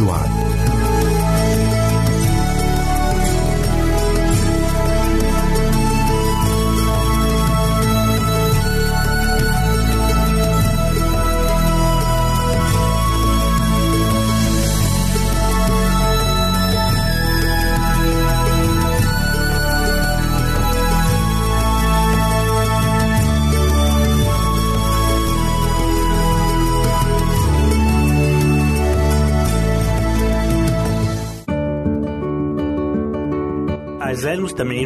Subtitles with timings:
[0.00, 0.30] الوعد.
[0.30, 0.39] أعزائي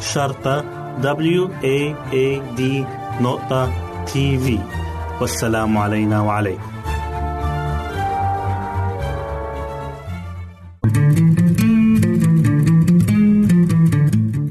[0.00, 0.64] شرطة
[1.02, 2.62] W A A D
[3.20, 3.72] نقطة
[4.06, 4.58] تي في
[5.20, 6.62] والسلام علينا وعليكم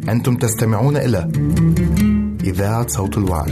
[0.09, 1.31] أنتم تستمعون إلى
[2.43, 3.51] إذاعة صوت الوعد.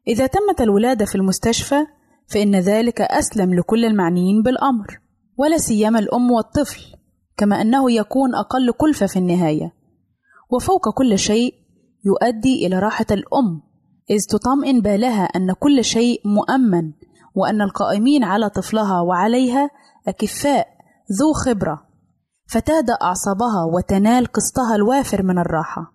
[0.08, 1.86] إذا تمت الولادة في المستشفى
[2.26, 5.00] فإن ذلك أسلم لكل المعنيين بالأمر
[5.36, 6.98] ولا سيما الأم والطفل.
[7.38, 9.72] كما أنه يكون أقل كلفة في النهاية.
[10.50, 11.54] وفوق كل شيء
[12.04, 13.62] يؤدي إلى راحة الأم
[14.10, 16.93] إذ تطمئن بالها أن كل شيء مؤمن
[17.34, 19.71] وأن القائمين على طفلها وعليها
[20.09, 20.66] أكفاء
[21.21, 21.88] ذو خبرة.
[22.47, 25.93] فتهدأ أعصابها وتنال قسطها الوافر من الراحة.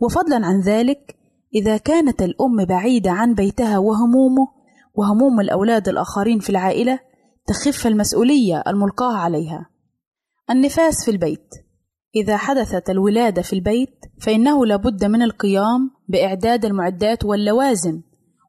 [0.00, 1.16] وفضلا عن ذلك
[1.54, 4.48] إذا كانت الأم بعيدة عن بيتها وهمومه
[4.94, 6.98] وهموم الأولاد الآخرين في العائلة
[7.46, 9.71] تخف المسؤولية الملقاة عليها.
[10.50, 11.54] النفاس في البيت.
[12.16, 18.02] إذا حدثت الولادة في البيت فإنه لابد من القيام بإعداد المعدات واللوازم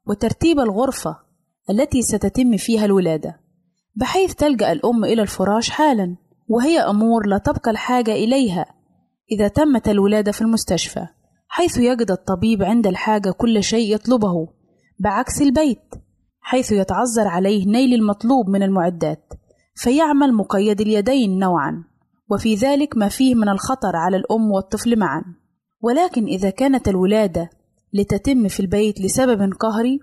[0.06, 1.16] وترتيب الغرفة
[1.70, 3.40] التي ستتم فيها الولادة
[3.96, 6.16] بحيث تلجأ الأم إلى الفراش حالا
[6.48, 8.66] وهي أمور لا تبقى الحاجة إليها
[9.32, 11.06] إذا تمت الولادة في المستشفى
[11.48, 14.48] حيث يجد الطبيب عند الحاجة كل شيء يطلبه
[14.98, 15.94] بعكس البيت
[16.40, 19.32] حيث يتعذر عليه نيل المطلوب من المعدات.
[19.74, 21.84] فيعمل مقيد اليدين نوعا
[22.30, 25.24] وفي ذلك ما فيه من الخطر على الأم والطفل معا.
[25.80, 27.50] ولكن إذا كانت الولادة
[27.92, 30.00] لتتم في البيت لسبب قهري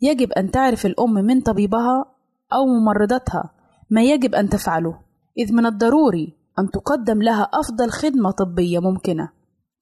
[0.00, 2.04] يجب أن تعرف الأم من طبيبها
[2.52, 3.50] أو ممرضتها
[3.90, 5.00] ما يجب أن تفعله
[5.38, 9.32] إذ من الضروري أن تقدم لها أفضل خدمة طبية ممكنة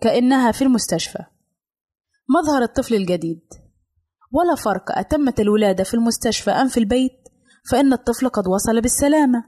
[0.01, 1.25] كأنها في المستشفى.
[2.29, 3.41] مظهر الطفل الجديد.
[4.33, 7.13] ولا فرق أتمت الولادة في المستشفى أم في البيت
[7.71, 9.45] فإن الطفل قد وصل بالسلامة.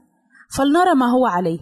[0.57, 1.59] فلنرى ما هو عليه.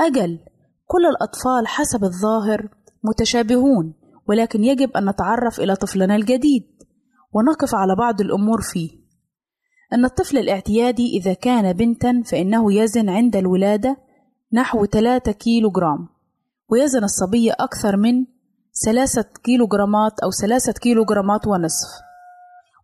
[0.00, 0.38] أجل
[0.86, 2.68] كل الأطفال حسب الظاهر
[3.04, 3.94] متشابهون
[4.28, 6.66] ولكن يجب أن نتعرف إلى طفلنا الجديد
[7.32, 8.90] ونقف على بعض الأمور فيه.
[9.92, 13.96] أن الطفل الاعتيادي إذا كان بنتا فإنه يزن عند الولادة
[14.52, 16.08] نحو 3 كيلو جرام
[16.68, 18.26] ويزن الصبي أكثر من
[18.84, 21.88] 3 كيلو جرامات أو 3 كيلو جرامات ونصف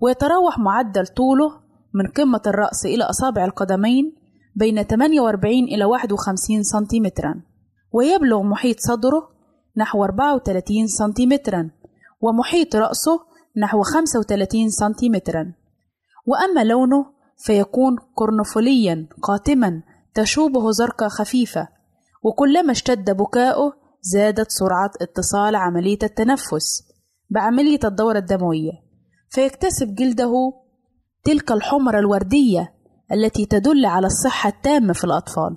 [0.01, 1.64] ويتراوح معدل طوله
[1.95, 4.17] من قمة الرأس إلى أصابع القدمين
[4.57, 7.43] بين 48 إلى 51 سنتيمترا
[7.93, 9.29] ويبلغ محيط صدره
[9.77, 11.71] نحو 34 سنتيمترا
[12.21, 13.21] ومحيط رأسه
[13.57, 15.53] نحو 35 سنتيمترا.
[16.27, 17.07] وأما لونه
[17.39, 19.83] فيكون قرنفليا قاتما
[20.15, 21.69] تشوبه زرقاء خفيفة
[22.23, 26.83] وكلما اشتد بكاؤه زادت سرعة اتصال عملية التنفس
[27.31, 28.73] بعملية الدورة الدموية.
[29.31, 30.53] فيكتسب جلده
[31.25, 32.75] تلك الحمرة الوردية
[33.13, 35.57] التي تدل على الصحة التامة في الأطفال.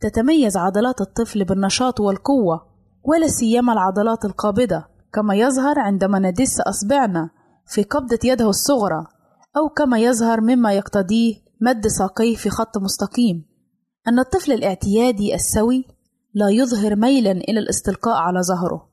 [0.00, 2.66] تتميز عضلات الطفل بالنشاط والقوة
[3.04, 7.30] ولا سيما العضلات القابضة كما يظهر عندما ندس أصبعنا
[7.66, 9.06] في قبضة يده الصغرى
[9.56, 13.44] أو كما يظهر مما يقتضيه مد ساقيه في خط مستقيم.
[14.08, 15.84] أن الطفل الاعتيادي السوي
[16.34, 18.88] لا يظهر ميلا إلى الاستلقاء على ظهره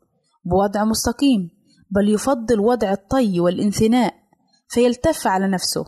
[0.46, 1.50] بوضع مستقيم
[1.92, 4.19] بل يفضل وضع الطي والانثناء
[4.70, 5.86] فيلتف على نفسه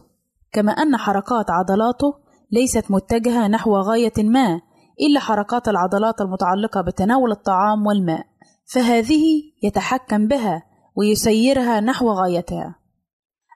[0.52, 2.14] كما أن حركات عضلاته
[2.52, 4.62] ليست متجهة نحو غاية ما
[5.02, 8.26] إلا حركات العضلات المتعلقة بتناول الطعام والماء
[8.74, 9.24] فهذه
[9.64, 10.64] يتحكم بها
[10.96, 12.76] ويسيرها نحو غايتها.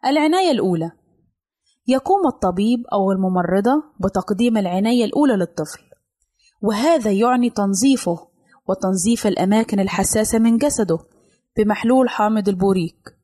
[0.06, 0.92] العناية الأولى
[1.88, 5.84] يقوم الطبيب أو الممرضة بتقديم العناية الأولى للطفل
[6.62, 8.28] وهذا يعني تنظيفه
[8.68, 10.98] وتنظيف الأماكن الحساسة من جسده
[11.58, 13.15] بمحلول حامض البوريك.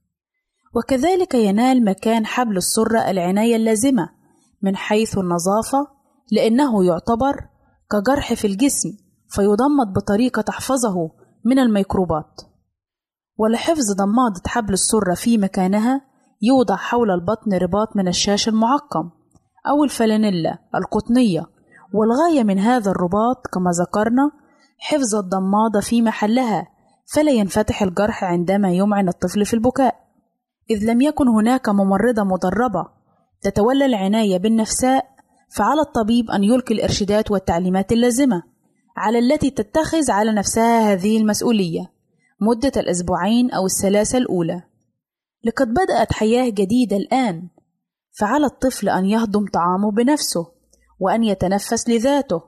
[0.76, 4.10] وكذلك ينال مكان حبل السرة العناية اللازمة
[4.62, 5.88] من حيث النظافة
[6.32, 7.48] لأنه يعتبر
[7.92, 8.90] كجرح في الجسم
[9.30, 11.12] فيضمد بطريقة تحفظه
[11.46, 12.42] من الميكروبات.
[13.38, 16.02] ولحفظ ضمادة حبل السرة في مكانها
[16.42, 19.10] يوضع حول البطن رباط من الشاش المعقم
[19.70, 21.46] أو الفلانيلا القطنية
[21.94, 24.32] والغاية من هذا الرباط كما ذكرنا
[24.80, 26.68] حفظ الضمادة في محلها
[27.14, 30.01] فلا ينفتح الجرح عندما يمعن الطفل في البكاء.
[30.72, 32.86] إذ لم يكن هناك ممرضة مدربة
[33.42, 35.06] تتولى العناية بالنفساء
[35.56, 38.44] فعلى الطبيب أن يلقي الإرشادات والتعليمات اللازمة
[38.98, 41.92] على التي تتخذ على نفسها هذه المسؤولية
[42.42, 44.64] مدة الأسبوعين أو الثلاثة الأولى.
[45.44, 47.48] لقد بدأت حياة جديدة الآن
[48.20, 50.52] فعلى الطفل أن يهضم طعامه بنفسه
[51.00, 52.42] وأن يتنفس لذاته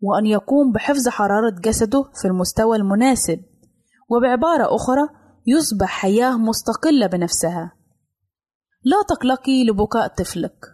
[0.00, 3.40] وأن يقوم بحفظ حرارة جسده في المستوى المناسب.
[4.10, 5.08] وبعبارة أخرى
[5.48, 7.72] يصبح حياة مستقلة بنفسها.
[8.84, 10.66] لا تقلقي لبكاء طفلك.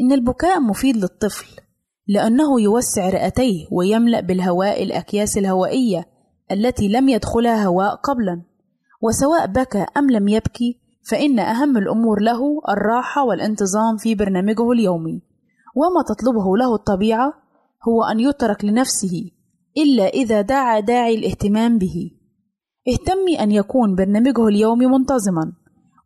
[0.00, 1.60] إن البكاء مفيد للطفل
[2.08, 6.06] لأنه يوسع رئتيه ويملأ بالهواء الأكياس الهوائية
[6.52, 8.42] التي لم يدخلها هواء قبلا.
[9.02, 10.80] وسواء بكى أم لم يبكي
[11.10, 15.22] فإن أهم الأمور له الراحة والانتظام في برنامجه اليومي.
[15.76, 17.32] وما تطلبه له الطبيعة
[17.88, 19.30] هو أن يترك لنفسه
[19.76, 22.19] إلا إذا دعا داعي الاهتمام به.
[22.88, 25.52] اهتمي أن يكون برنامجه اليومي منتظما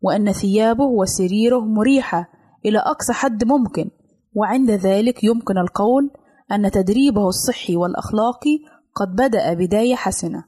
[0.02, 2.31] وأن ثيابه وسريره مريحة
[2.66, 3.90] إلى أقصى حد ممكن.
[4.37, 6.11] وعند ذلك يمكن القول
[6.52, 8.59] أن تدريبه الصحي والأخلاقي
[8.95, 10.45] قد بدأ بداية حسنة.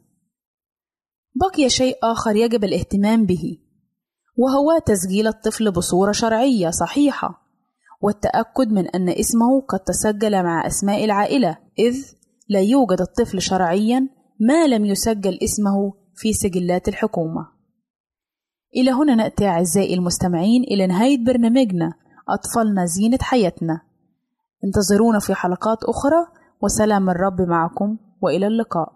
[1.34, 3.58] بقي شيء آخر يجب الاهتمام به
[4.36, 7.42] وهو تسجيل الطفل بصورة شرعية صحيحة
[8.02, 11.96] والتأكد من أن اسمه قد تسجل مع أسماء العائلة إذ
[12.48, 14.08] لا يوجد الطفل شرعيا
[14.40, 17.46] ما لم يسجل اسمه في سجلات الحكومة.
[18.76, 21.92] إلى هنا نأتي أعزائي المستمعين إلى نهاية برنامجنا
[22.28, 23.80] أطفالنا زينة حياتنا.
[24.64, 26.26] انتظرونا في حلقات أخرى
[26.62, 28.92] وسلام الرب معكم وإلى اللقاء.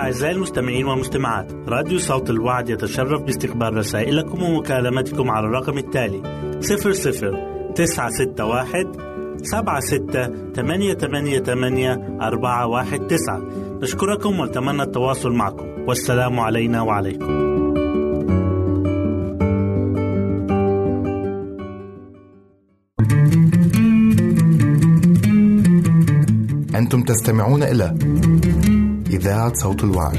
[0.00, 6.22] أعزائي المستمعين والمستمعات راديو صوت الوعد يتشرف باستقبال رسائلكم ومكالمتكم على الرقم التالي
[6.60, 8.92] 00 961
[9.42, 13.42] سبعة ستة ثمانية ثمانية ثمانية أربعة واحد تسعة.
[13.82, 17.32] نشكركم ونتمنى التواصل معكم والسلام علينا وعليكم
[26.74, 27.98] أنتم تستمعون إلى
[29.10, 30.18] إذاعة صوت الوعي.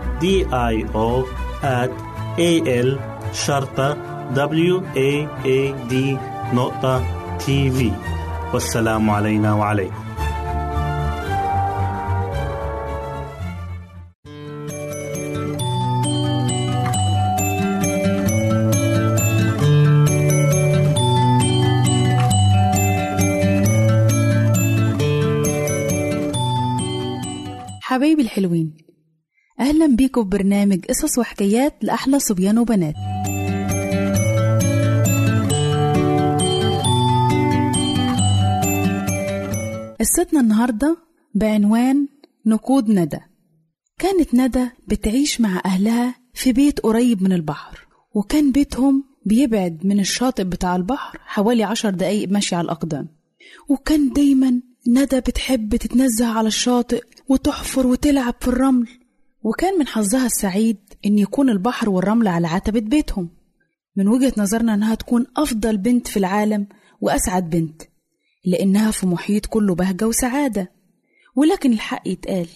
[0.21, 1.25] D I O
[1.63, 1.91] at
[2.37, 2.51] A
[2.87, 2.89] L
[3.33, 3.97] شرطة
[4.35, 5.11] W A
[5.45, 5.59] A
[5.91, 5.93] D
[6.53, 7.03] نقطة
[7.37, 7.91] تي في
[8.53, 10.01] والسلام علينا وعليكم.
[27.81, 28.80] حبايبي الحلوين
[29.71, 32.95] أهلا بيكم ببرنامج قصص وحكايات لأحلى صبيان وبنات.
[39.99, 40.97] قصتنا النهاردة
[41.35, 42.07] بعنوان
[42.45, 43.19] نقود ندى.
[43.99, 50.43] كانت ندى بتعيش مع أهلها في بيت قريب من البحر وكان بيتهم بيبعد من الشاطئ
[50.43, 53.07] بتاع البحر حوالي عشر دقايق مشي على الأقدام.
[53.69, 59.00] وكان دايما ندى بتحب تتنزه على الشاطئ وتحفر وتلعب في الرمل.
[59.43, 63.29] وكان من حظها السعيد إن يكون البحر والرمل على عتبة بيتهم.
[63.95, 66.67] من وجهة نظرنا إنها تكون أفضل بنت في العالم
[67.01, 67.81] وأسعد بنت
[68.45, 70.71] لأنها في محيط كله بهجة وسعادة.
[71.35, 72.47] ولكن الحق يتقال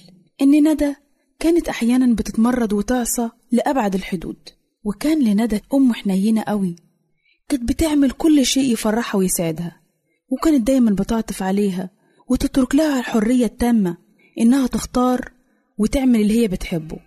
[0.42, 0.94] إن ندى
[1.39, 4.50] كانت أحيانا بتتمرد وتعصى لأبعد الحدود
[4.84, 6.75] وكان لندى أم حنينة قوي.
[7.50, 9.82] كانت بتعمل كل شيء يفرحها ويسعدها
[10.30, 11.89] وكانت دايما بتعطف عليها
[12.30, 13.98] وتترك لها الحرية التامة
[14.39, 15.32] إنها تختار
[15.77, 16.98] وتعمل اللي هي بتحبه.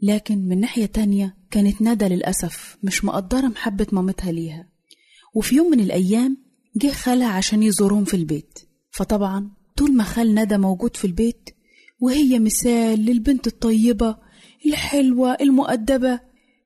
[0.00, 4.68] لكن من ناحية تانية كانت ندى للأسف مش مقدرة محبة مامتها ليها.
[5.34, 6.36] وفي يوم من الأيام
[6.76, 8.58] جه خالها عشان يزورهم في البيت.
[8.90, 11.50] فطبعا طول ما خال ندى موجود في البيت
[12.00, 14.16] وهي مثال للبنت الطيبة
[14.66, 16.20] الحلوة المؤدبة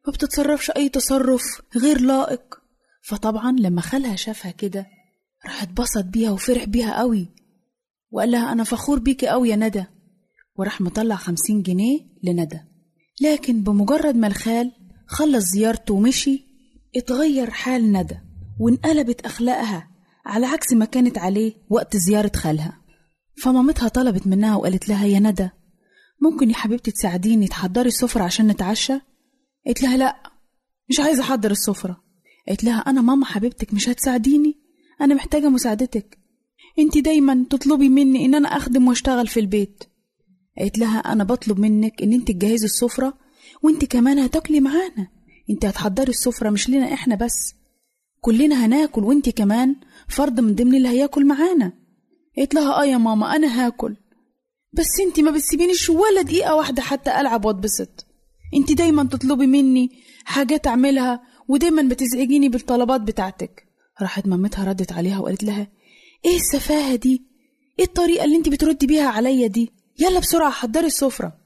[0.06, 1.42] ما بتتصرفش أي تصرف
[1.76, 2.54] غير لائق.
[3.02, 4.86] فطبعا لما خالها شافها كده
[5.44, 7.28] راح اتبسط بيها وفرح بيها قوي.
[8.10, 9.84] وقال لها أنا فخور بيكي قوي يا ندى
[10.58, 12.60] وراح مطلع خمسين جنيه لندى.
[13.20, 14.72] لكن بمجرد ما الخال
[15.06, 16.46] خلص زيارته ومشي
[16.96, 18.16] اتغير حال ندى
[18.60, 19.90] وانقلبت أخلاقها
[20.26, 22.80] على عكس ما كانت عليه وقت زيارة خالها.
[23.42, 25.48] فمامتها طلبت منها وقالت لها يا ندى
[26.22, 29.00] ممكن يا حبيبتي تساعديني تحضري السفرة عشان نتعشى؟
[29.66, 30.16] قالت لها لأ
[30.90, 32.02] مش عايزة أحضر السفرة.
[32.48, 34.54] قالت لها أنا ماما حبيبتك مش هتساعديني
[35.00, 36.18] أنا محتاجة مساعدتك.
[36.78, 39.84] انت دايما تطلبي مني إن أنا أخدم وأشتغل في البيت.
[40.58, 43.14] قالت لها أنا بطلب منك إن أنت تجهزي السفرة
[43.62, 45.08] وأنت كمان هتاكلي معانا.
[45.50, 47.54] أنت هتحضري السفرة مش لنا إحنا بس.
[48.20, 49.76] كلنا هناكل وأنت كمان
[50.08, 51.72] فرد من ضمن اللي هياكل معانا.
[52.36, 53.96] قالت لها آه يا ماما أنا هاكل.
[54.72, 58.06] بس أنت ما بتسيبينيش ولا دقيقة واحدة حتى ألعب وأتبسط.
[58.54, 59.90] أنت دايما تطلبي مني
[60.24, 63.66] حاجات أعملها ودايما بتزعجيني بالطلبات بتاعتك.
[64.02, 65.68] راحت مامتها ردت عليها وقالت لها
[66.24, 67.22] إيه السفاهة دي؟
[67.78, 71.38] إيه الطريقة اللي أنت بتردي بيها عليا دي؟ يلا بسرعة حضري السفرة.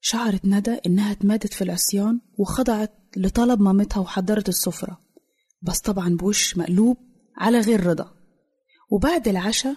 [0.00, 5.00] شعرت ندى إنها اتمادت في العصيان وخضعت لطلب مامتها وحضرت السفرة.
[5.62, 6.96] بس طبعا بوش مقلوب
[7.36, 8.14] على غير رضا.
[8.90, 9.76] وبعد العشاء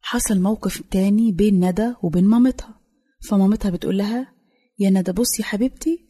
[0.00, 2.80] حصل موقف تاني بين ندى وبين مامتها.
[3.28, 4.34] فمامتها بتقول لها
[4.78, 6.08] يا ندى بصي يا حبيبتي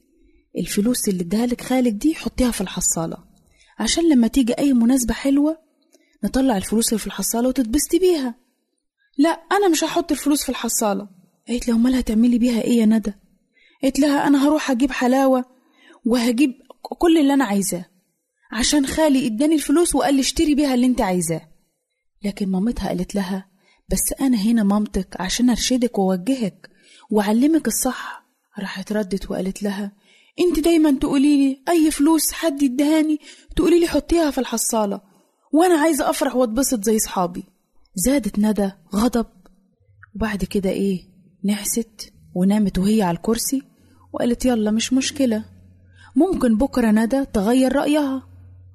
[0.59, 3.17] الفلوس اللي اداها لك خالك دي حطيها في الحصالة.
[3.79, 5.59] عشان لما تيجي أي مناسبة حلوة
[6.25, 8.42] نطلع الفلوس اللي في الحصالة وتتبسطي بيها.
[9.19, 11.09] لا أنا مش هحط الفلوس في الحصالة.
[11.49, 13.13] قالت لها أمال هتعملي بيها إيه يا ندى؟
[13.83, 15.45] قالت لها أنا هروح أجيب حلاوة
[16.07, 16.53] وهجيب
[16.99, 17.85] كل اللي أنا عايزاه.
[18.53, 21.49] عشان خالي إداني الفلوس وقال لي اشتري بيها اللي أنت عايزاه.
[22.25, 23.49] لكن مامتها قالت لها
[23.91, 26.71] بس أنا هنا مامتك عشان أرشدك وأوجهك
[27.11, 28.23] وأعلمك الصح.
[28.59, 29.93] راحت ردت وقالت لها
[30.41, 33.19] أنت دايما تقولي لي أي فلوس حد ادهاني
[33.57, 35.01] تقولي لي حطيها في الحصالة
[35.53, 37.45] وأنا عايزة أفرح وأتبسط زي صحابي
[37.95, 39.27] زادت ندى غضب.
[40.17, 41.03] وبعد كده إيه؟
[41.45, 43.63] نعست ونامت وهي على الكرسي
[44.13, 45.45] وقالت يلا مش مشكلة.
[46.17, 48.29] ممكن بكرة ندى تغير رأيها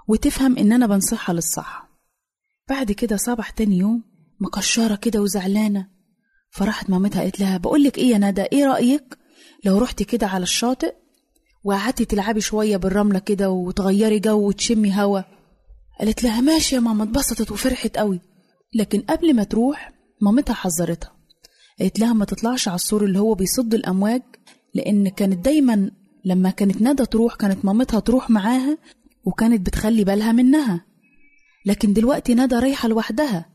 [0.08, 1.90] وتفهم إن أنا بنصحها للصح.
[2.70, 4.04] بعد كده صبح تاني يوم
[4.42, 5.88] مكشرة كده وزعلانة.
[6.52, 9.18] فراحت مامتها قالت لها بقولك إيه يا ندى؟ إيه رأيك
[9.66, 10.96] لو رحتي كده على الشاطئ
[11.64, 15.22] وقعدتي تلعبي شوية بالرملة كده وتغيري جو وتشمي هوا؟
[16.00, 18.22] قالت لها ماشي يا ماما اتبسطت وفرحت قوي
[18.78, 21.12] لكن قبل ما تروح مامتها حذرتها.
[21.80, 24.22] قالت لها ما تطلعش على السور اللي هو بيصد الأمواج
[24.74, 25.92] لأن كانت دايما
[26.26, 28.78] لما كانت ندى تروح كانت مامتها تروح معاها
[29.26, 30.86] وكانت بتخلي بالها منها.
[31.66, 33.46] لكن دلوقتي ندى رايحة لوحدها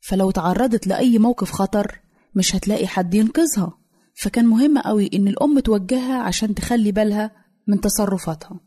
[0.00, 2.00] فلو تعرضت لأي موقف خطر
[2.34, 3.78] مش هتلاقي حد ينقذها.
[4.14, 7.30] فكان مهم قوي إن الأم توجهها عشان تخلي بالها
[7.68, 8.60] من تصرفاتها.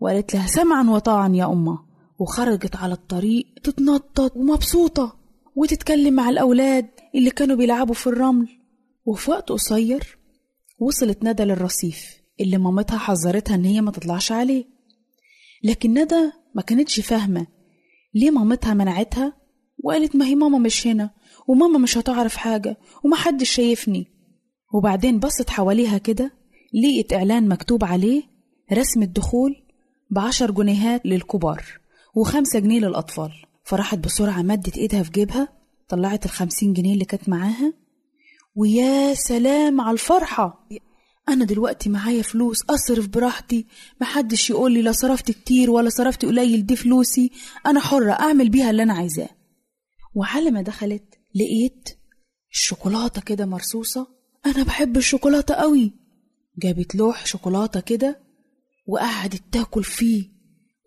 [0.00, 1.78] وقالت لها سمعا وطاعا يا أمة.
[2.18, 5.25] وخرجت على الطريق تتنطط ومبسوطة.
[5.56, 8.48] وتتكلم مع الأولاد اللي كانوا بيلعبوا في الرمل.
[9.04, 10.18] وفي وقت قصير
[10.78, 14.64] وصلت ندى للرصيف اللي مامتها حذرتها إن هي ما تطلعش عليه.
[15.64, 17.46] لكن ندى ما كانتش فاهمة
[18.14, 19.36] ليه مامتها منعتها
[19.84, 21.10] وقالت ما هي ماما مش هنا
[21.48, 24.06] وماما مش هتعرف حاجة ومحدش شايفني.
[24.74, 26.32] وبعدين بصت حواليها كده
[26.74, 28.22] لقيت إعلان مكتوب عليه
[28.72, 29.56] رسم الدخول
[30.10, 31.64] بعشر جنيهات للكبار
[32.14, 33.30] وخمسة جنيه للأطفال.
[33.66, 35.48] فراحت بسرعة مدت إيدها في جيبها
[35.88, 37.72] طلعت الخمسين جنيه اللي كانت معاها.
[38.54, 40.68] ويا سلام على الفرحة!
[41.28, 43.66] أنا دلوقتي معايا فلوس أصرف براحتي.
[44.00, 47.30] محدش يقول لي لا صرفت كتير ولا صرفت قليل دي فلوسي.
[47.66, 49.28] أنا حرة أعمل بيها اللي أنا عايزاه.
[50.14, 51.88] وعلى ما دخلت لقيت
[52.52, 54.06] الشوكولاتة كده مرصوصة.
[54.46, 55.92] أنا بحب الشوكولاتة قوي.
[56.58, 58.20] جابت لوح شوكولاتة كده
[58.86, 60.30] وقعدت تاكل فيه.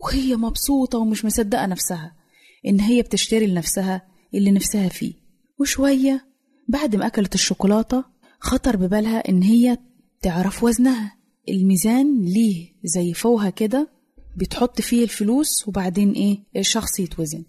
[0.03, 2.18] وهي مبسوطة ومش مصدقة نفسها.
[2.67, 5.13] إن هي بتشتري لنفسها اللي نفسها فيه.
[5.59, 6.25] وشوية
[6.67, 8.03] بعد ما أكلت الشوكولاتة
[8.39, 9.77] خطر ببالها إن هي
[10.21, 11.15] تعرف وزنها.
[11.49, 13.89] الميزان ليه زي فوهة كده
[14.37, 17.43] بتحط فيه الفلوس وبعدين إيه الشخص يتوزن.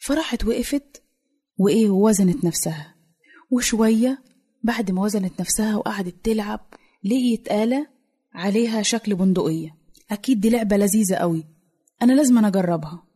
[0.00, 1.02] فراحت وقفت
[1.58, 2.94] وإيه ووزنت نفسها.
[3.50, 4.22] وشوية
[4.62, 6.60] بعد ما وزنت نفسها وقعدت تلعب
[7.04, 7.86] لقيت آلة
[8.34, 9.76] عليها شكل بندقية.
[10.10, 11.44] أكيد دي لعبة لذيذة قوي.
[12.02, 13.07] أنا لازم أجربها.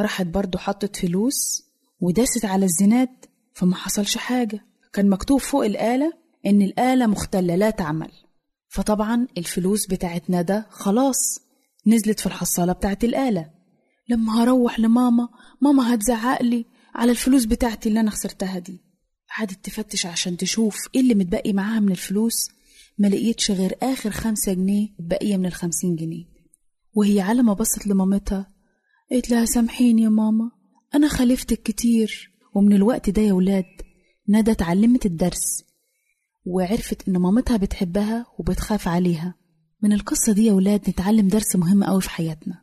[0.00, 1.62] راحت برضو حطت فلوس
[2.00, 3.08] وداست على الزناد
[3.54, 4.64] فما حصلش حاجة.
[4.92, 6.12] كان مكتوب فوق الآلة
[6.46, 8.10] إن الآلة مختلة لا تعمل.
[8.68, 11.40] فطبعا الفلوس بتاعت ندى خلاص
[11.86, 13.50] نزلت في الحصالة بتاعت الآلة.
[14.08, 15.28] لما هروح لماما
[15.60, 18.80] ماما هتزعق لي على الفلوس بتاعتي اللي أنا خسرتها دي.
[19.38, 22.48] قعدت تفتش عشان تشوف إيه اللي متبقي معاها من الفلوس.
[22.98, 26.24] ما لقيتش غير آخر خمسة جنيه باقية من الخمسين جنيه.
[26.94, 28.57] وهي على ما بصت لمامتها
[29.10, 30.50] قالت لها سامحيني يا ماما
[30.94, 33.64] أنا خالفتك كتير ومن الوقت ده يا ولاد
[34.28, 35.64] ندى اتعلمت الدرس
[36.46, 39.34] وعرفت إن مامتها بتحبها وبتخاف عليها.
[39.82, 42.62] من القصة دي يا ولاد نتعلم درس مهم أوي في حياتنا.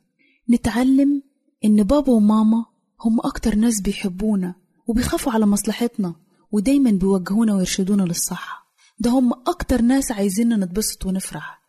[0.50, 1.24] نتعلم
[1.66, 2.66] إن بابا وماما
[3.02, 4.56] هم أكتر ناس بيحبونا
[4.88, 6.16] وبيخافوا على مصلحتنا
[6.52, 8.66] ودايما بيوجهونا ويرشدونا للصح
[9.00, 11.62] ده هم أكتر ناس عايزيننا نتبسط ونفرح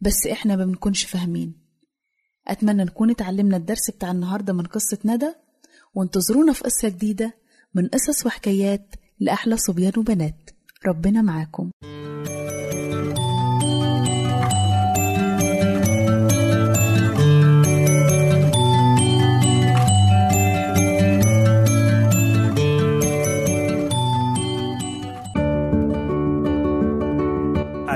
[0.00, 1.63] بس إحنا ما بنكونش فاهمين.
[2.48, 5.32] أتمنى نكون اتعلمنا الدرس بتاع النهاردة من قصة ندى
[5.94, 7.34] وانتظرونا في قصة جديدة
[7.74, 8.86] من قصص وحكايات
[9.20, 10.50] لأحلى صبيان وبنات.
[10.86, 11.70] ربنا معاكم.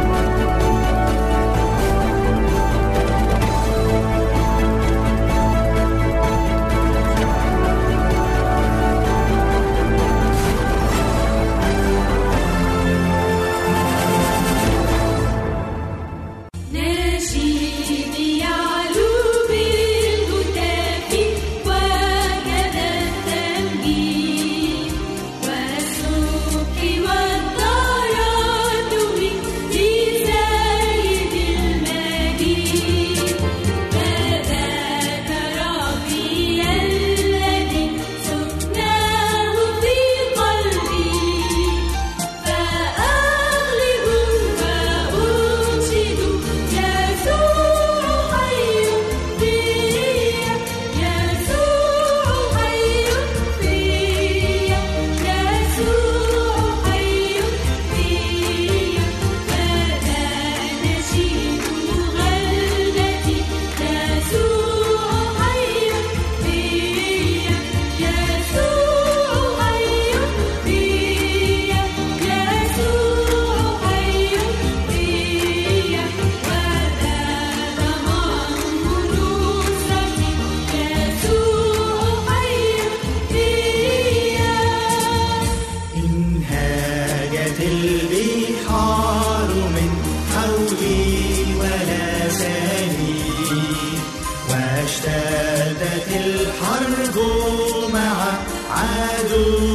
[99.40, 99.69] عدوي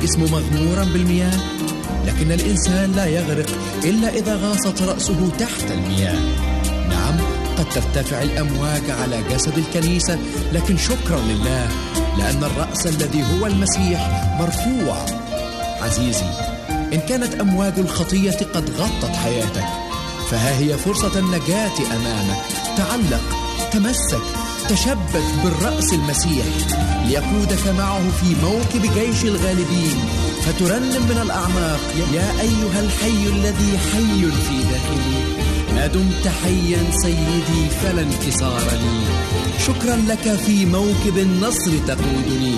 [0.00, 1.38] الجسم مغمورا بالمياه
[2.06, 3.46] لكن الإنسان لا يغرق
[3.84, 6.18] إلا إذا غاصت رأسه تحت المياه.
[6.88, 7.16] نعم
[7.58, 10.18] قد ترتفع الأمواج على جسد الكنيسة
[10.52, 11.68] لكن شكرا لله
[12.18, 14.00] لأن الرأس الذي هو المسيح
[14.40, 15.06] مرفوع.
[15.80, 16.30] عزيزي
[16.92, 19.66] إن كانت أمواج الخطية قد غطت حياتك
[20.30, 22.42] فها هي فرصة النجاة أمامك.
[22.76, 23.22] تعلق
[23.72, 24.49] تمسك.
[24.70, 26.44] تشبث بالرأس المسيح
[27.06, 29.96] ليقودك معه في موكب جيش الغالبين
[30.42, 31.80] فترنم من الأعماق
[32.14, 35.24] يا أيها الحي الذي حي في داخلي
[35.74, 39.00] ما دمت حيا سيدي فلا انكسار لي.
[39.66, 42.54] شكرا لك في موكب النصر تقودني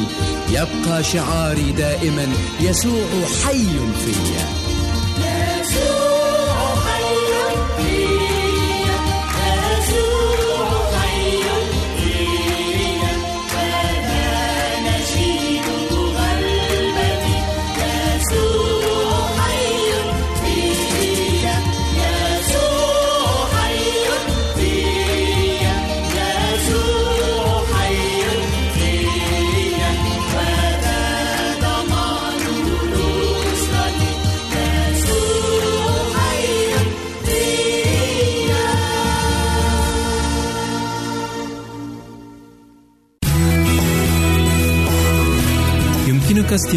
[0.51, 2.27] يبقى شعاري دائما
[2.61, 3.05] يسوع
[3.47, 3.67] حي
[4.05, 4.47] فيا
[5.61, 6.02] يسوع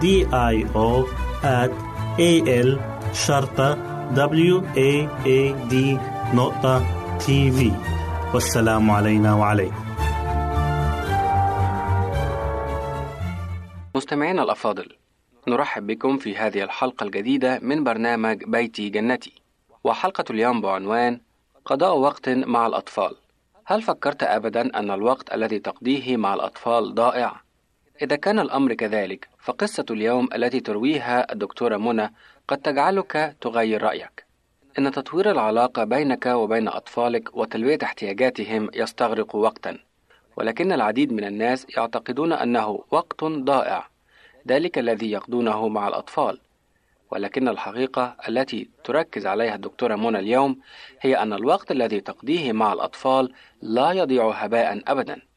[0.00, 1.04] D I O
[1.44, 1.72] at
[2.18, 2.70] A L
[3.12, 3.68] شرطة
[4.14, 4.92] W A
[5.26, 5.74] A D
[6.34, 6.84] نقطة
[7.18, 7.72] تي في
[8.34, 9.84] والسلام علينا وعليكم.
[13.94, 14.88] مستمعينا الأفاضل
[15.48, 19.32] نرحب بكم في هذه الحلقة الجديدة من برنامج بيتي جنتي.
[19.84, 21.20] وحلقة اليوم بعنوان
[21.64, 23.16] قضاء وقت مع الأطفال.
[23.64, 27.49] هل فكرت أبدا أن الوقت الذي تقضيه مع الأطفال ضائع؟
[28.02, 32.12] إذا كان الأمر كذلك فقصة اليوم التي ترويها الدكتورة منى
[32.48, 34.24] قد تجعلك تغير رأيك.
[34.78, 39.78] إن تطوير العلاقة بينك وبين أطفالك وتلبية احتياجاتهم يستغرق وقتا
[40.36, 43.88] ولكن العديد من الناس يعتقدون أنه وقت ضائع.
[44.48, 46.40] ذلك الذي يقضونه مع الأطفال.
[47.10, 50.58] ولكن الحقيقة التي تركز عليها الدكتورة منى اليوم
[51.00, 53.32] هي أن الوقت الذي تقضيه مع الأطفال
[53.62, 55.29] لا يضيع هباء أبدا.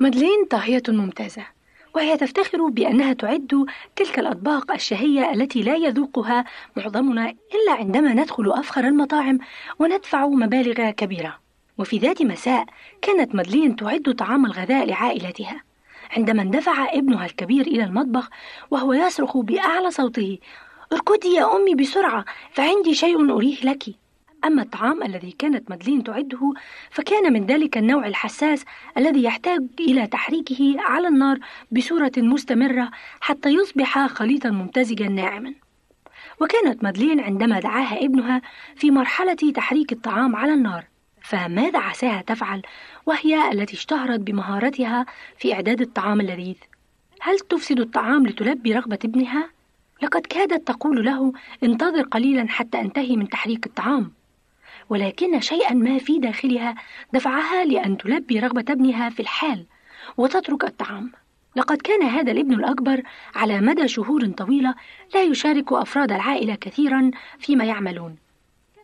[0.00, 1.42] مادلين طاهية ممتازة
[1.94, 6.44] وهي تفتخر بأنها تعد تلك الأطباق الشهية التي لا يذوقها
[6.76, 9.38] معظمنا إلا عندما ندخل أفخر المطاعم
[9.78, 11.38] وندفع مبالغ كبيرة.
[11.78, 12.66] وفي ذات مساء
[13.02, 15.62] كانت مادلين تعد طعام الغداء لعائلتها
[16.16, 18.30] عندما اندفع ابنها الكبير إلى المطبخ
[18.70, 20.38] وهو يصرخ بأعلى صوته
[20.92, 23.84] اركضي يا أمي بسرعة فعندي شيء أريه لك.
[24.44, 26.52] أما الطعام الذي كانت مادلين تعده
[26.90, 28.64] فكان من ذلك النوع الحساس
[28.98, 31.38] الذي يحتاج إلى تحريكه على النار
[31.70, 35.54] بصورة مستمرة حتى يصبح خليطا ممتزجا ناعما.
[36.40, 38.42] وكانت مادلين عندما دعاها ابنها
[38.76, 40.84] في مرحلة تحريك الطعام على النار
[41.22, 42.62] فماذا عساها تفعل
[43.06, 45.06] وهي التي اشتهرت بمهارتها
[45.38, 46.56] في إعداد الطعام اللذيذ؟
[47.20, 49.50] هل تفسد الطعام لتلبي رغبة ابنها؟
[50.02, 54.12] لقد كادت تقول له انتظر قليلا حتى أنتهي من تحريك الطعام.
[54.90, 56.74] ولكن شيئا ما في داخلها
[57.12, 59.66] دفعها لأن تلبي رغبة ابنها في الحال
[60.16, 61.12] وتترك الطعام.
[61.56, 63.02] لقد كان هذا الابن الأكبر
[63.34, 64.74] على مدى شهور طويلة
[65.14, 68.16] لا يشارك أفراد العائلة كثيرا فيما يعملون.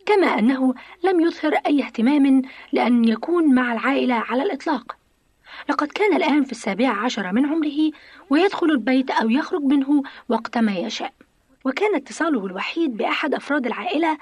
[0.05, 2.41] كما أنه لم يظهر أي اهتمام
[2.71, 4.97] لأن يكون مع العائلة على الإطلاق.
[5.69, 7.91] لقد كان الآن في السابعة عشر من عمره
[8.29, 11.13] ويدخل البيت أو يخرج منه وقت ما يشاء.
[11.67, 14.17] وكان اتصاله الوحيد بأحد أفراد العائلة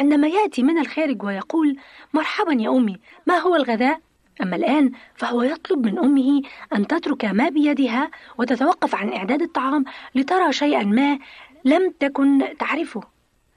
[0.00, 1.76] عندما يأتي من الخارج ويقول
[2.14, 4.00] مرحبا يا أمي ما هو الغذاء؟
[4.42, 9.84] أما الآن فهو يطلب من أمه أن تترك ما بيدها وتتوقف عن إعداد الطعام
[10.14, 11.18] لترى شيئا ما
[11.64, 13.02] لم تكن تعرفه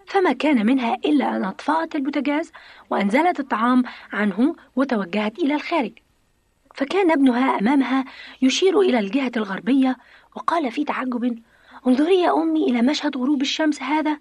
[0.06, 2.52] فما كان منها إلا أن أطفأت البوتاجاز
[2.90, 5.92] وأنزلت الطعام عنه وتوجهت إلى الخارج
[6.76, 8.06] فكان ابنها أمامها
[8.42, 9.98] يشير إلى الجهة الغربية
[10.36, 11.40] وقال في تعجب
[11.88, 14.17] انظري يا أمي إلى مشهد غروب الشمس هذا.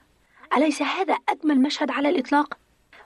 [0.56, 2.58] أليس هذا أجمل مشهد على الإطلاق؟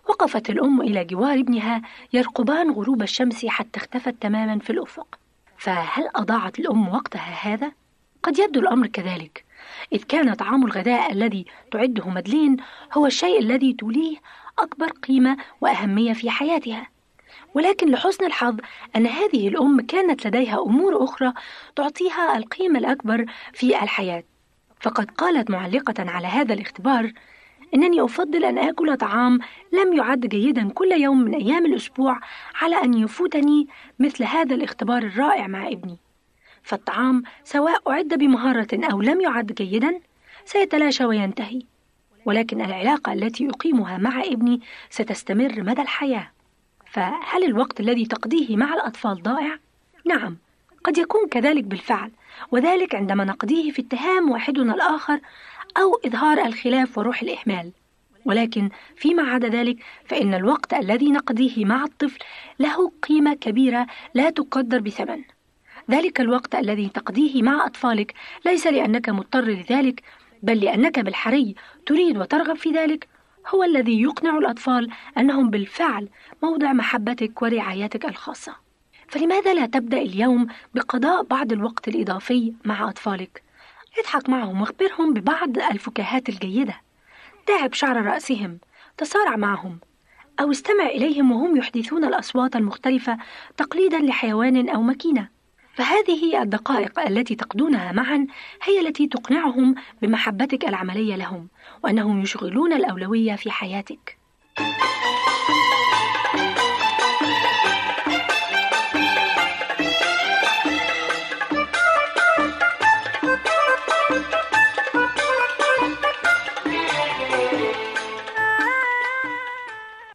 [0.08, 5.18] وقفت الأم إلى جوار ابنها يرقبان غروب الشمس حتى اختفت تماما في الأفق.
[5.58, 7.72] فهل أضاعت الأم وقتها هذا؟
[8.22, 9.44] قد يبدو الأمر كذلك.
[9.92, 12.56] إذ كان طعام الغداء الذي تعده مدلين
[12.92, 14.16] هو الشيء الذي توليه
[14.58, 16.88] أكبر قيمة وأهمية في حياتها.
[17.54, 18.56] ولكن لحسن الحظ
[18.96, 21.32] أن هذه الأم كانت لديها أمور أخرى
[21.76, 24.24] تعطيها القيمة الأكبر في الحياة.
[24.80, 27.12] فقد قالت معلقة على هذا الاختبار
[27.74, 29.38] إنني أفضل أن آكل طعام
[29.72, 32.20] لم يعد جيدا كل يوم من أيام الأسبوع
[32.54, 35.96] على أن يفوتني مثل هذا الاختبار الرائع مع ابني.
[36.62, 40.00] فالطعام سواء أعد بمهارة أو لم يعد جيدا
[40.44, 41.62] سيتلاشى وينتهي.
[42.24, 44.60] ولكن العلاقة التي أقيمها مع ابني
[44.90, 46.30] ستستمر مدى الحياة.
[46.92, 49.58] فهل الوقت الذي تقضيه مع الأطفال ضائع؟
[50.06, 50.36] نعم
[50.84, 52.10] قد يكون كذلك بالفعل.
[52.50, 55.20] وذلك عندما نقضيه في اتهام واحدنا الآخر
[55.76, 57.72] أو إظهار الخلاف وروح الإهمال.
[58.24, 62.18] ولكن فيما عدا ذلك فإن الوقت الذي نقضيه مع الطفل
[62.58, 65.22] له قيمة كبيرة لا تقدر بثمن.
[65.90, 68.14] ذلك الوقت الذي تقضيه مع أطفالك
[68.46, 70.02] ليس لأنك مضطر لذلك
[70.42, 71.54] بل لأنك بالحري
[71.86, 73.08] تريد وترغب في ذلك.
[73.48, 76.08] هو الذي يقنع الأطفال أنهم بالفعل
[76.42, 78.65] موضع محبتك ورعايتك الخاصة.
[79.08, 83.42] فلماذا لا تبدأ اليوم بقضاء بعض الوقت الإضافي مع أطفالك؟
[83.98, 86.80] اضحك معهم واخبرهم ببعض الفكاهات الجيدة.
[87.48, 88.58] داعب شعر رأسهم.
[88.96, 89.78] تصارع معهم.
[90.40, 93.18] أو استمع إليهم وهم يحدثون الأصوات المختلفة
[93.56, 95.28] تقليدا لحيوان أو ماكينة.
[95.74, 98.26] فهذه الدقائق التي تقضونها معا
[98.62, 101.48] هي التي تقنعهم بمحبتك العملية لهم
[101.84, 104.18] وأنهم يشغلون الأولوية في حياتك.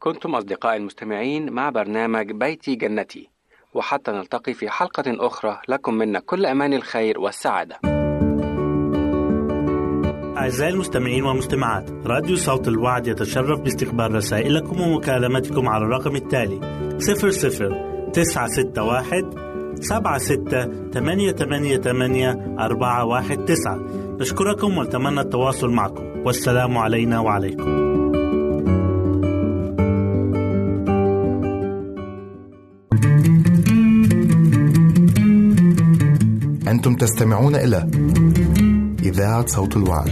[0.04, 3.30] كنتم أصدقائي المستمعين مع برنامج بيتي جنتي.
[3.74, 7.80] وحتى نلتقي في حلقة أخرى لكم منا كل أمان الخير والسعادة.
[10.38, 16.60] أعزائي المستمعين والمستمعات راديو صوت الوعد يتشرف باستقبال رسائلكم ومكالمتكم على الرقم التالي
[16.98, 23.80] 00 961 سبعة ستة ثمانية ثمانية ثمانية أربعة واحد تسعة.
[24.20, 26.04] نشكركم ونتمنى التواصل معكم.
[26.26, 27.91] والسلام علينا وعليكم.
[36.72, 37.88] أنتم تستمعون إلى
[39.04, 40.12] إذاعة صوت الوعد.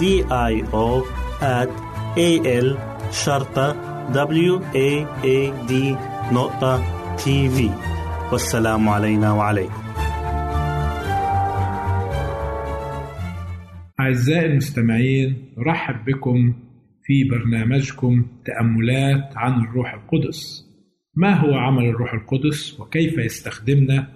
[0.00, 0.04] D
[0.52, 1.06] I O
[1.40, 1.70] at
[2.16, 2.78] A L
[3.12, 3.66] شرطة
[4.12, 4.90] W A
[5.24, 5.72] A D
[6.32, 6.82] نقطة
[7.16, 7.70] تي في
[8.32, 9.82] والسلام علينا وعليكم.
[14.00, 16.54] أعزائي المستمعين نرحب بكم
[17.04, 20.64] في برنامجكم تأملات عن الروح القدس.
[21.16, 24.08] ما هو عمل الروح القدس وكيف يستخدمنا؟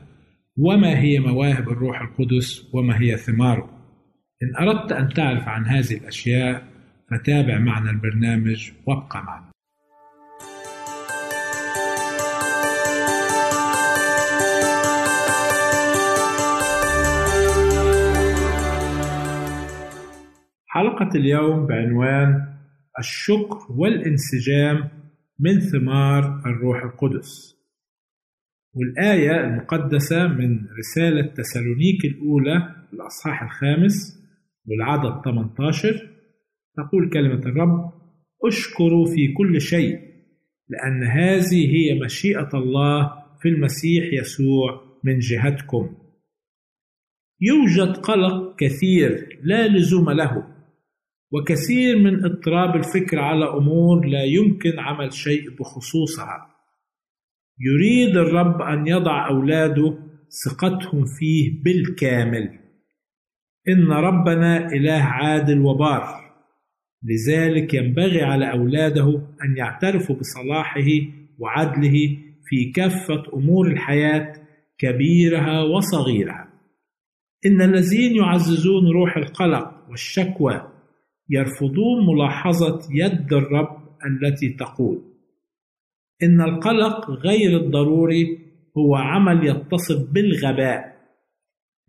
[0.56, 3.77] وما هي مواهب الروح القدس؟ وما هي ثماره؟
[4.42, 6.64] إن أردت أن تعرف عن هذه الأشياء
[7.10, 9.48] فتابع معنا البرنامج وابقى معنا.
[20.66, 22.54] حلقة اليوم بعنوان
[22.98, 24.88] الشكر والانسجام
[25.40, 27.58] من ثمار الروح القدس.
[28.74, 34.17] والآية المقدسة من رسالة تسالونيك الأولى الأصحاح الخامس
[34.68, 36.08] والعدد 18
[36.76, 37.92] تقول كلمة الرب
[38.44, 39.98] أشكروا في كل شيء
[40.68, 43.12] لأن هذه هي مشيئة الله
[43.42, 45.96] في المسيح يسوع من جهتكم.
[47.40, 50.46] يوجد قلق كثير لا لزوم له
[51.32, 56.54] وكثير من اضطراب الفكر على أمور لا يمكن عمل شيء بخصوصها.
[57.60, 59.98] يريد الرب أن يضع أولاده
[60.44, 62.67] ثقتهم فيه بالكامل.
[63.68, 66.28] إن ربنا إله عادل وبار.
[67.02, 70.86] لذلك ينبغي على أولاده أن يعترفوا بصلاحه
[71.38, 74.32] وعدله في كافة أمور الحياة
[74.78, 76.48] كبيرها وصغيرها.
[77.46, 80.62] إن الذين يعززون روح القلق والشكوى
[81.30, 85.02] يرفضون ملاحظة يد الرب التي تقول.
[86.22, 88.38] إن القلق غير الضروري
[88.78, 90.97] هو عمل يتصف بالغباء.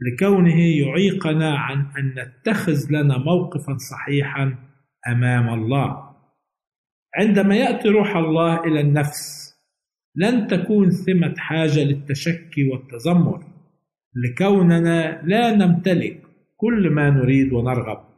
[0.02, 4.56] لكونه يعيقنا عن أن نتخذ لنا موقفا صحيحا
[5.08, 6.10] أمام الله.
[7.16, 9.54] عندما يأتي روح الله إلى النفس
[10.16, 13.44] لن تكون ثمة حاجة للتشكي والتذمر.
[14.16, 16.22] لكوننا لا نمتلك
[16.58, 18.10] كل ما نريد ونرغب.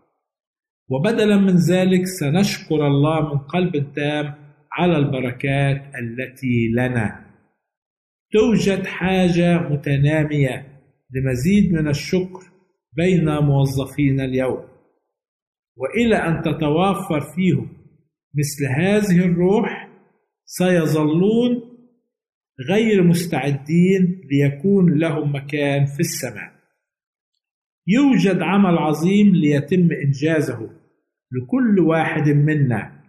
[0.89, 4.33] وبدلا من ذلك سنشكر الله من قلب تام
[4.71, 7.25] على البركات التي لنا.
[8.31, 10.70] توجد حاجة متنامية
[11.13, 12.39] لمزيد من الشكر
[12.93, 14.63] بين موظفينا اليوم.
[15.77, 17.69] وإلى أن تتوافر فيهم
[18.35, 19.89] مثل هذه الروح
[20.45, 21.61] سيظلون
[22.69, 26.51] غير مستعدين ليكون لهم مكان في السماء.
[27.87, 30.69] يوجد عمل عظيم ليتم إنجازه
[31.31, 33.01] لكل واحد منا.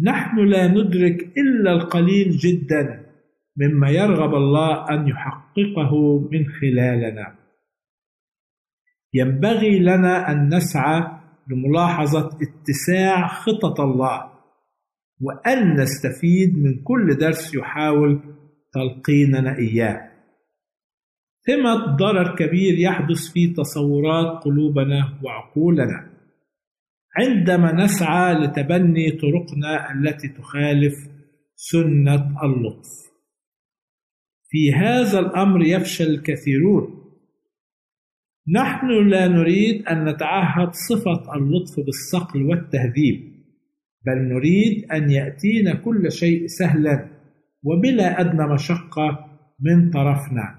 [0.00, 3.03] نحن لا ندرك إلا القليل جدا
[3.56, 7.36] مما يرغب الله أن يحققه من خلالنا.
[9.14, 11.02] ينبغي لنا أن نسعى
[11.50, 14.30] لملاحظة اتساع خطط الله
[15.20, 18.20] وأن نستفيد من كل درس يحاول
[18.72, 20.10] تلقيننا إياه.
[21.46, 26.10] ثمة ضرر كبير يحدث في تصورات قلوبنا وعقولنا.
[27.16, 30.94] عندما نسعى لتبني طرقنا التي تخالف
[31.54, 33.13] سنة اللطف.
[34.54, 37.04] في هذا الأمر يفشل الكثيرون.
[38.54, 43.20] نحن لا نريد أن نتعهد صفة اللطف بالصقل والتهذيب،
[44.06, 47.08] بل نريد أن يأتينا كل شيء سهلا
[47.62, 49.26] وبلا أدنى مشقة
[49.60, 50.58] من طرفنا.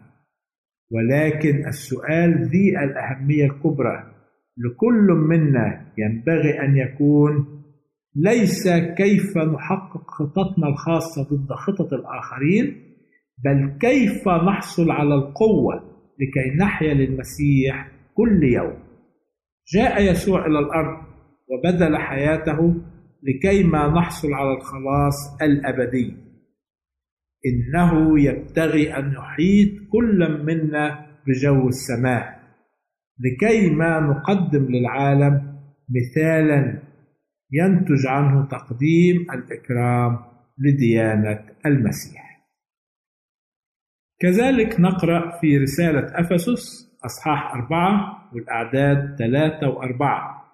[0.91, 4.11] ولكن السؤال ذي الأهمية الكبرى
[4.57, 7.63] لكل منا ينبغي أن يكون
[8.15, 8.67] ليس
[8.97, 12.94] كيف نحقق خططنا الخاصة ضد خطط الآخرين
[13.43, 15.75] بل كيف نحصل على القوة
[16.19, 18.73] لكي نحيا للمسيح كل يوم
[19.73, 20.97] جاء يسوع إلى الأرض
[21.49, 22.75] وبذل حياته
[23.23, 26.13] لكي ما نحصل على الخلاص الأبدي
[27.45, 32.39] إنه يبتغي أن يحيط كل منا بجو السماء
[33.19, 35.55] لكي ما نقدم للعالم
[35.89, 36.79] مثالا
[37.51, 40.19] ينتج عنه تقديم الإكرام
[40.57, 42.24] لديانة المسيح.
[44.19, 50.45] كذلك نقرأ في رسالة أفسس أصحاح أربعة والأعداد ثلاثة وأربعة.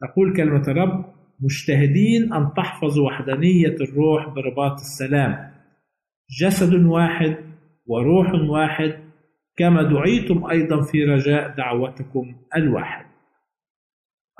[0.00, 1.04] تقول كلمة الرب
[1.40, 5.52] مجتهدين أن تحفظوا وحدانية الروح برباط السلام.
[6.40, 7.36] جسد واحد
[7.86, 8.98] وروح واحد
[9.56, 13.06] كما دعيتم أيضا في رجاء دعوتكم الواحد.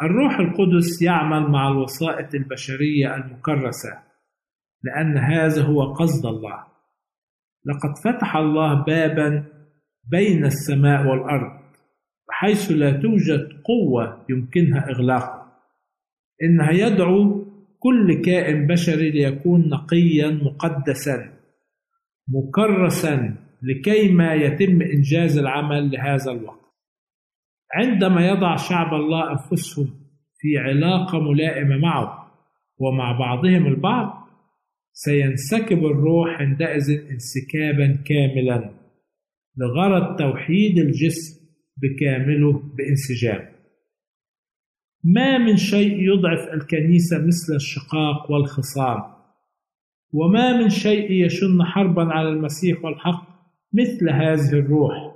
[0.03, 3.99] الروح القدس يعمل مع الوسائط البشرية المكرسة
[4.83, 6.70] لأن هذا هو قصد الله.
[7.67, 9.45] لقد فتح الله بابا
[10.11, 11.61] بين السماء والأرض
[12.29, 15.53] بحيث لا توجد قوة يمكنها إغلاقه.
[16.43, 17.45] إنها يدعو
[17.79, 21.33] كل كائن بشري ليكون نقيا مقدسا
[22.29, 26.61] مكرسا لكي ما يتم إنجاز العمل لهذا الوقت.
[27.75, 29.87] عندما يضع شعب الله أنفسهم
[30.39, 32.33] في علاقة ملائمة معه
[32.79, 34.29] ومع بعضهم البعض
[34.93, 38.74] سينسكب الروح عندئذ انسكابا كاملا.
[39.57, 41.41] لغرض توحيد الجسم
[41.76, 43.49] بكامله بانسجام.
[45.05, 49.03] ما من شيء يضعف الكنيسة مثل الشقاق والخصام.
[50.12, 53.28] وما من شيء يشن حربا على المسيح والحق
[53.72, 55.11] مثل هذه الروح.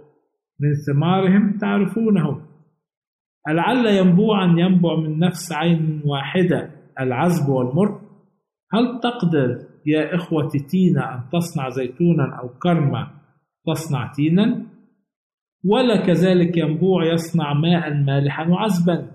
[0.61, 2.47] من ثمارهم تعرفونهم
[3.49, 6.70] ألعل ينبوعا ينبع من نفس عين واحدة
[7.01, 8.01] العذب والمر
[8.75, 13.11] هل تقدر يا إخوة تينا أن تصنع زيتونا أو كرمة
[13.66, 14.66] تصنع تينا؟
[15.64, 19.11] ولا كذلك ينبوع يصنع ماء مالحا وعذبا.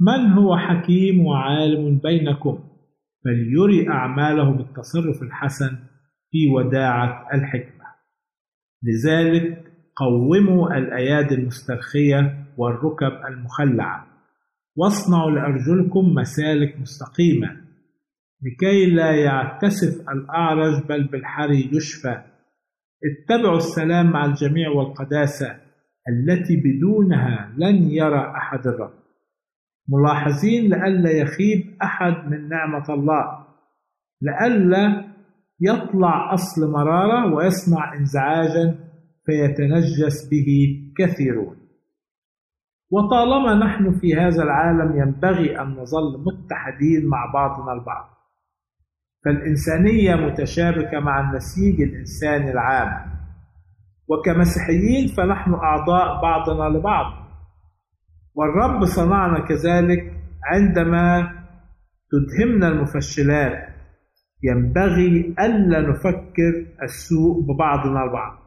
[0.00, 2.58] من هو حكيم وعالم بينكم؟
[3.24, 5.78] فليري أعماله بالتصرف الحسن
[6.30, 7.84] في وداعة الحكمة.
[8.82, 14.06] لذلك قوموا الأيادي المسترخية والركب المخلعة.
[14.76, 17.65] واصنعوا لأرجلكم مسالك مستقيمة.
[18.42, 22.22] لكي لا يعتسف الأعرج بل بالحري يشفى.
[23.04, 25.60] اتبعوا السلام مع الجميع والقداسة
[26.08, 28.94] التي بدونها لن يرى أحد الرب.
[29.88, 33.46] ملاحظين لئلا يخيب أحد من نعمة الله.
[34.22, 35.04] لئلا
[35.60, 38.78] يطلع أصل مرارة ويصنع انزعاجا
[39.26, 40.48] فيتنجس به
[40.98, 41.56] كثيرون.
[42.90, 48.15] وطالما نحن في هذا العالم ينبغي أن نظل متحدين مع بعضنا البعض.
[49.26, 53.16] فالإنسانية متشابكة مع النسيج الإنساني العام.
[54.08, 57.12] وكمسيحيين فنحن أعضاء بعضنا لبعض.
[58.34, 60.12] والرب صنعنا كذلك
[60.44, 61.32] عندما
[62.10, 63.68] تدهمنا المفشلات.
[64.42, 68.38] ينبغي ألا نفكر السوء ببعضنا البعض.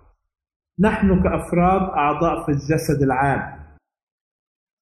[0.80, 3.60] نحن كأفراد أعضاء في الجسد العام.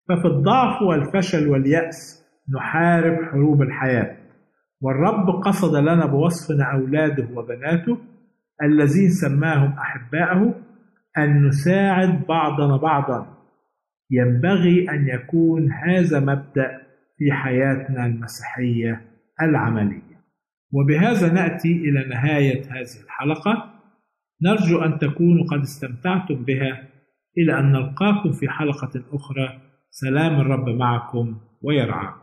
[0.09, 2.25] ففي الضعف والفشل واليأس
[2.55, 4.22] نحارب حروب الحياة.
[4.83, 7.97] والرب قصد لنا بوصفنا أولاده وبناته
[8.63, 10.55] الذين سماهم أحباءه
[11.17, 13.37] أن نساعد بعضنا بعضا.
[14.11, 16.81] ينبغي أن يكون هذا مبدأ
[17.17, 19.01] في حياتنا المسيحية
[19.41, 20.13] العملية.
[20.73, 23.73] وبهذا نأتي إلى نهاية هذه الحلقة.
[24.43, 26.83] نرجو أن تكونوا قد استمتعتم بها.
[27.37, 29.61] إلى أن نلقاكم في حلقة أخرى.
[29.89, 32.22] سلام الرب معكم ويرعاكم.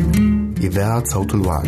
[0.63, 1.67] إذاعة صوت الوعد.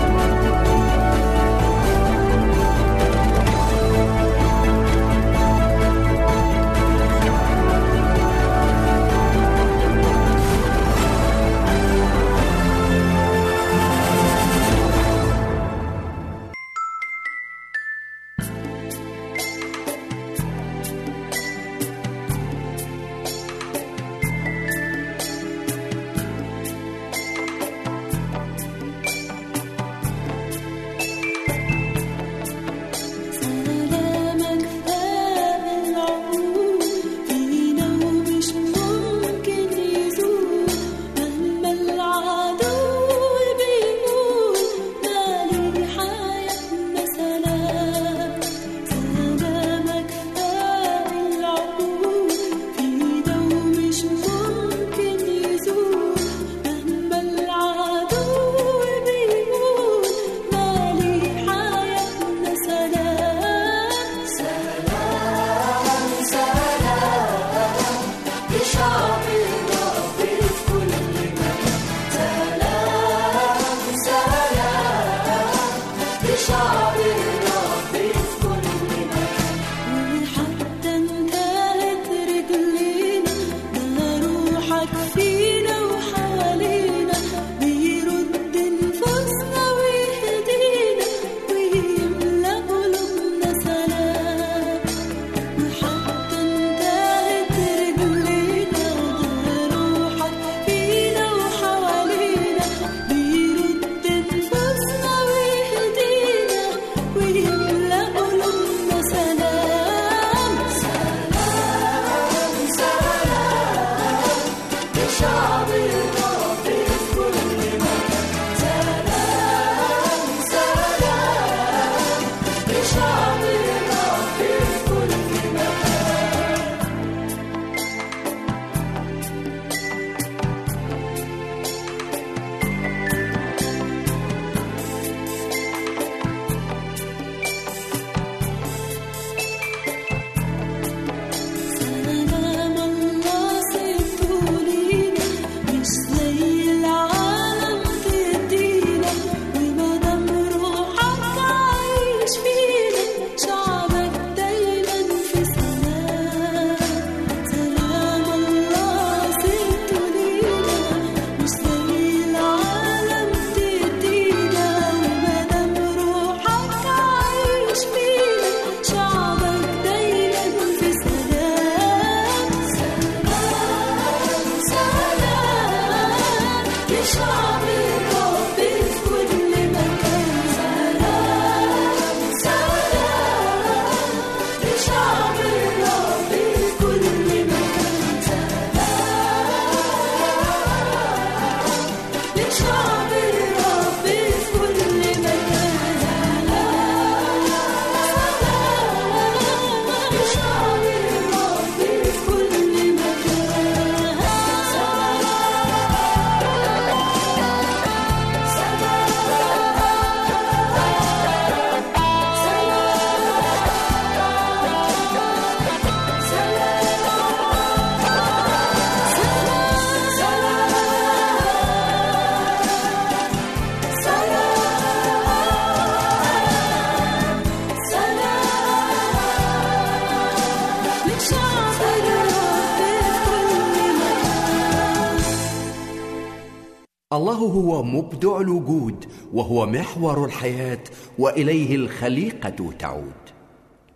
[237.13, 240.83] الله هو مبدع الوجود وهو محور الحياة
[241.19, 243.21] وإليه الخليقة تعود.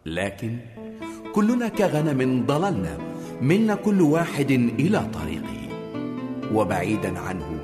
[0.05, 0.57] لكن
[1.34, 2.97] كلنا كغنم ضللنا
[3.41, 5.70] منا كل واحد إلى طريقه.
[6.53, 7.59] وبعيدا عنه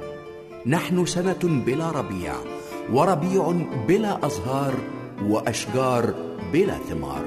[0.65, 2.33] نحن سنة بلا ربيع
[2.93, 3.51] وربيع
[3.87, 4.73] بلا أزهار
[5.23, 6.13] وأشجار
[6.53, 7.25] بلا ثمار.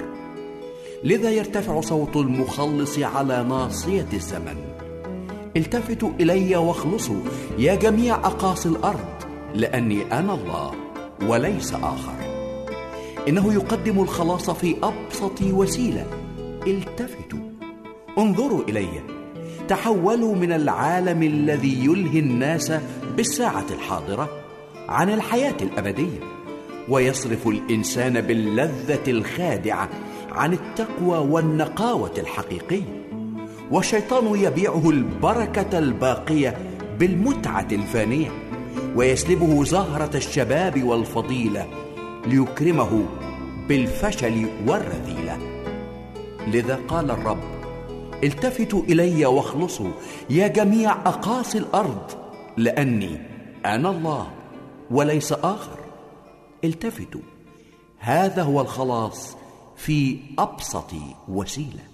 [1.05, 4.74] لذا يرتفع صوت المخلص على ناصية الزمن.
[5.57, 7.21] التفتوا إلي واخلصوا
[7.59, 9.15] يا جميع أقاصي الأرض
[9.55, 10.73] لأني أنا الله
[11.29, 12.15] وليس آخر.
[13.29, 16.07] إنه يقدم الخلاص في أبسط وسيلة.
[16.67, 17.39] التفتوا
[18.19, 18.89] انظروا إلي.
[19.69, 22.73] تحولوا من العالم الذي يلهي الناس
[23.17, 24.29] بالساعة الحاضرة
[24.89, 26.21] عن الحياة الأبدية
[26.89, 29.89] ويصرف الإنسان باللذة الخادعة
[30.33, 33.04] عن التقوى والنقاوة الحقيقية.
[33.71, 36.59] والشيطان يبيعه البركة الباقية
[36.99, 38.31] بالمتعة الفانية
[38.97, 41.67] ويسلبه زهرة الشباب والفضيلة
[42.27, 43.05] ليكرمه
[43.69, 45.39] بالفشل والرذيلة.
[46.47, 47.41] لذا قال الرب
[48.25, 49.91] التفتوا إلي واخلصوا
[50.31, 52.11] يا جميع أقاصي الأرض
[52.57, 53.21] لأني
[53.67, 54.31] أنا الله
[54.91, 55.79] وليس آخر.
[56.65, 57.21] التفتوا
[57.99, 59.37] هذا هو الخلاص
[59.77, 60.91] في أبسط
[61.29, 61.94] وسيلة.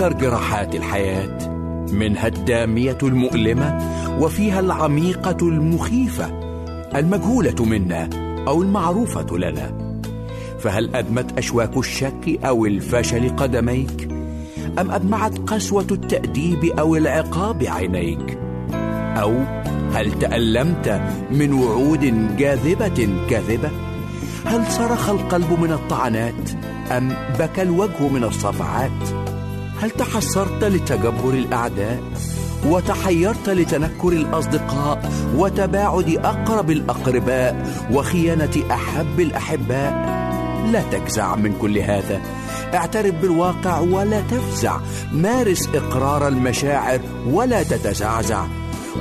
[0.00, 1.48] ما أكثر جراحات الحياة
[1.92, 3.78] منها الدامية المؤلمة
[4.20, 6.26] وفيها العميقة المخيفة
[6.94, 8.10] المجهولة منا
[8.48, 9.96] أو المعروفة لنا.
[10.58, 14.08] فهل أدمت أشواك الشك أو الفشل قدميك؟
[14.78, 18.38] أم أدمعت قسوة التأديب أو العقاب عينيك؟
[19.16, 19.34] أو
[19.92, 23.70] هل تألمت من وعود جاذبة كاذبة؟
[24.44, 26.50] هل صرخ القلب من الطعنات
[26.90, 29.29] أم بكى الوجه من الصفعات؟
[29.80, 32.02] هل تحسرت لتجبر الأعداء؟
[32.66, 39.92] وتحيرت لتنكر الأصدقاء؟ وتباعد أقرب الأقرباء؟ وخيانة أحب الأحباء؟
[40.72, 42.20] لا تجزع من كل هذا.
[42.74, 44.76] اعترف بالواقع ولا تفزع.
[45.12, 48.44] مارس إقرار المشاعر ولا تتزعزع.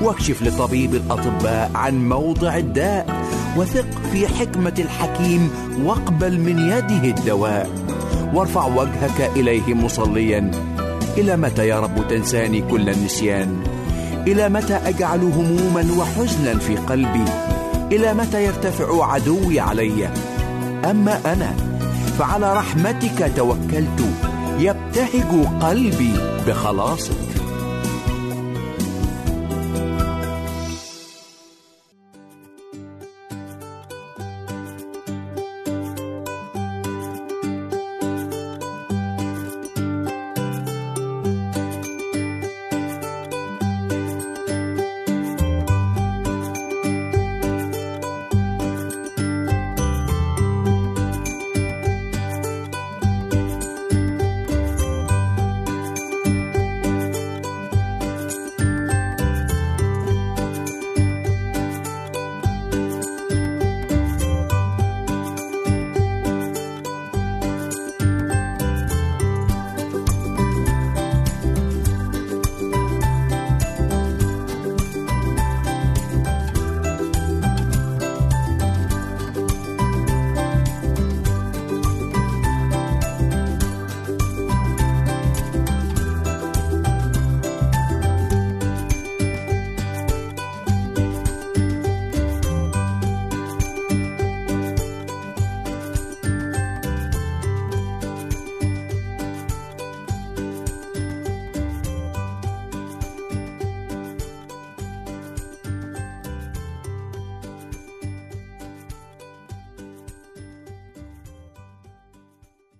[0.01, 3.25] واكشف لطبيب الأطباء عن موضع الداء.
[3.57, 5.51] وثق في حكمة الحكيم
[5.83, 7.69] واقبل من يده الدواء.
[8.33, 10.51] وارفع وجهك إليه مصليا.
[11.17, 13.63] إلى متى يا رب تنساني كل النسيان؟
[14.27, 17.25] إلى متى أجعل هموما وحزنا في قلبي؟
[17.91, 20.09] إلى متى يرتفع عدوي علي؟
[20.85, 21.55] أما أنا
[22.19, 24.01] فعلى رحمتك توكلت
[24.59, 26.13] يبتهج قلبي
[26.47, 27.28] بخلاصك